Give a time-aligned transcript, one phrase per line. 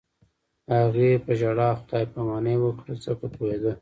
[0.75, 3.69] هغې په ژړا خدای پاماني وکړه ځکه پوهېده